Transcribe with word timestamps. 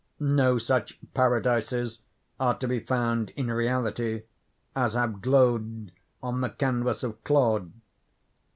No 0.19 0.57
such 0.57 0.97
paradises 1.13 1.99
are 2.39 2.57
to 2.57 2.67
be 2.67 2.79
found 2.79 3.29
in 3.35 3.51
reality 3.51 4.23
as 4.75 4.95
have 4.95 5.21
glowed 5.21 5.91
on 6.23 6.41
the 6.41 6.49
canvas 6.49 7.03
of 7.03 7.23
Claude. 7.23 7.71